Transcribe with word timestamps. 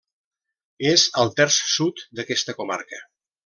És 0.93 1.03
al 1.25 1.31
terç 1.41 1.59
sud 1.75 2.05
d'aquesta 2.21 2.57
comarca. 2.63 3.07